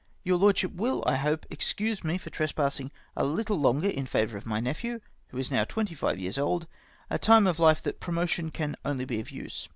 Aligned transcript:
"Your 0.23 0.37
Lordship 0.39 0.73
will, 0.73 1.03
I 1.05 1.15
hope, 1.15 1.45
excuse 1.51 2.03
me 2.03 2.17
for 2.17 2.31
trespassing 2.31 2.89
a 3.15 3.23
little 3.23 3.59
longer 3.59 3.87
in 3.87 4.07
favour 4.07 4.35
of 4.35 4.47
my 4.47 4.59
nephew, 4.59 4.99
who 5.27 5.37
is 5.37 5.51
now 5.51 5.63
twenty 5.63 5.93
five 5.93 6.17
years 6.17 6.39
old, 6.39 6.65
a 7.11 7.19
time 7.19 7.45
of 7.45 7.59
life 7.59 7.83
that 7.83 7.99
promotion 7.99 8.49
can 8.49 8.75
only 8.83 9.05
be 9.05 9.19
of 9.19 9.29
use. 9.29 9.69